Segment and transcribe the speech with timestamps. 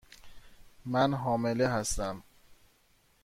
[0.85, 2.23] من حامله هستم.